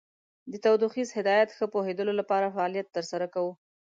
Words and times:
د 0.51 0.53
تودوخیز 0.63 1.09
هدایت 1.17 1.49
ښه 1.57 1.65
پوهیدلو 1.73 2.13
لپاره 2.21 2.53
فعالیت 2.55 2.87
تر 2.95 3.03
سره 3.11 3.25
کوو. 3.33 3.51